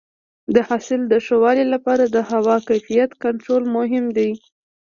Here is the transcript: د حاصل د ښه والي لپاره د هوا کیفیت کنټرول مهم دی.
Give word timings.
د 0.55 0.57
حاصل 0.67 1.01
د 1.07 1.13
ښه 1.25 1.35
والي 1.43 1.65
لپاره 1.73 2.03
د 2.15 2.17
هوا 2.29 2.57
کیفیت 2.69 3.11
کنټرول 3.23 3.63
مهم 3.77 4.05
دی. 4.17 4.29